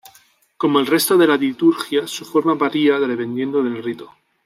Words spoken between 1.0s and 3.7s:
de la Liturgia, su forma varía dependiendo